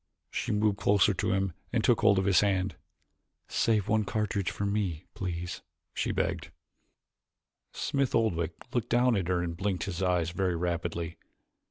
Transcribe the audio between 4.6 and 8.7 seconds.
me, please?" she begged. Smith Oldwick